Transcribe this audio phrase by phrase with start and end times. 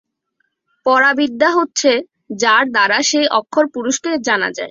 [0.85, 1.91] পরা বিদ্যা হচ্ছে,
[2.37, 4.59] যার দ্বারা সেই অক্ষর পুরুষকে জানা যায়।